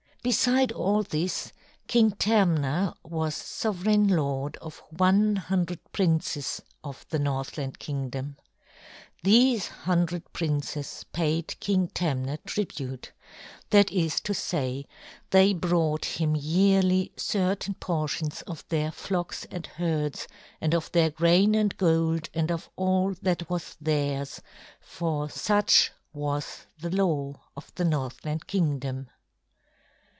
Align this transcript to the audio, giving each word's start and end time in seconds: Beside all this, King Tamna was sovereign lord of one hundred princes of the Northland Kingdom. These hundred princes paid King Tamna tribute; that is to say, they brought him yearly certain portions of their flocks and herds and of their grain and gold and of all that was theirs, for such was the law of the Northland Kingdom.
Beside 0.23 0.71
all 0.73 1.01
this, 1.01 1.51
King 1.87 2.11
Tamna 2.11 2.93
was 3.03 3.33
sovereign 3.33 4.07
lord 4.07 4.55
of 4.57 4.77
one 4.95 5.35
hundred 5.37 5.79
princes 5.93 6.61
of 6.83 7.07
the 7.09 7.17
Northland 7.17 7.79
Kingdom. 7.79 8.37
These 9.23 9.69
hundred 9.69 10.31
princes 10.31 11.05
paid 11.11 11.59
King 11.59 11.87
Tamna 11.87 12.37
tribute; 12.45 13.13
that 13.71 13.91
is 13.91 14.19
to 14.19 14.35
say, 14.35 14.85
they 15.31 15.53
brought 15.53 16.05
him 16.05 16.35
yearly 16.35 17.11
certain 17.17 17.73
portions 17.73 18.43
of 18.43 18.63
their 18.69 18.91
flocks 18.91 19.45
and 19.45 19.65
herds 19.65 20.27
and 20.61 20.75
of 20.75 20.91
their 20.91 21.09
grain 21.09 21.55
and 21.55 21.75
gold 21.77 22.29
and 22.35 22.51
of 22.51 22.69
all 22.75 23.15
that 23.23 23.49
was 23.49 23.75
theirs, 23.81 24.39
for 24.79 25.31
such 25.31 25.91
was 26.13 26.67
the 26.79 26.91
law 26.91 27.41
of 27.57 27.73
the 27.73 27.85
Northland 27.85 28.45
Kingdom. 28.45 29.09